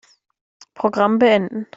Programm 0.73 1.19
beenden. 1.19 1.67